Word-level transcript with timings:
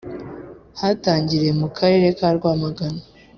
yatangiriye 0.89 1.51
mu 1.61 1.67
karere 1.77 2.07
ka 2.17 2.27
rwamagana 2.37 3.01